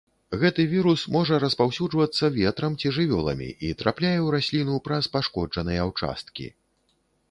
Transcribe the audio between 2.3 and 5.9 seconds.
ветрам ці жывёламі і трапляе ў расліну праз пашкоджаныя